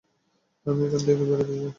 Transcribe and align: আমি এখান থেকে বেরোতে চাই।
আমি 0.65 0.81
এখান 0.87 1.01
থেকে 1.01 1.17
বেরোতে 1.21 1.45
চাই। 1.51 1.69